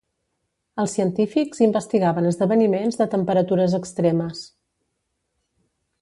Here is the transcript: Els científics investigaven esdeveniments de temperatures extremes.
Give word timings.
Els 0.83 0.95
científics 0.97 1.61
investigaven 1.65 2.29
esdeveniments 2.31 2.99
de 3.03 3.07
temperatures 3.13 3.77
extremes. 3.81 4.45